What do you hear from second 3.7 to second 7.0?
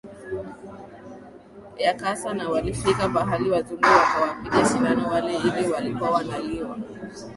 wakawapiga sindano wale ili walikuwa wanaliwa